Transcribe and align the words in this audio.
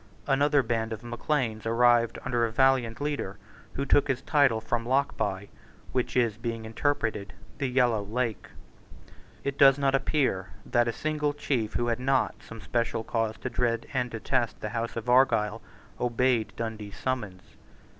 Another 0.25 0.63
band 0.63 0.91
of 0.93 1.03
Macleans 1.03 1.63
arrived 1.67 2.17
under 2.25 2.43
a 2.43 2.51
valiant 2.51 2.99
leader, 2.99 3.37
who 3.73 3.85
took 3.85 4.07
his 4.07 4.23
title 4.23 4.59
from 4.59 4.83
Lochbuy, 4.83 5.49
which 5.91 6.17
is, 6.17 6.37
being 6.39 6.65
interpreted, 6.65 7.33
the 7.59 7.67
Yellow 7.67 8.01
Lake, 8.01 8.47
It 9.43 9.59
does 9.59 9.77
not 9.77 9.93
appear 9.93 10.49
that 10.65 10.87
a 10.87 10.91
single 10.91 11.33
chief 11.35 11.75
who 11.75 11.85
had 11.85 11.99
not 11.99 12.33
some 12.41 12.61
special 12.61 13.03
cause 13.03 13.37
to 13.41 13.49
dread 13.51 13.85
and 13.93 14.09
detest 14.09 14.59
the 14.59 14.69
House 14.69 14.95
of 14.95 15.07
Argyle 15.07 15.61
obeyed 15.99 16.53
Dundee's 16.55 16.97
summons. 16.97 17.43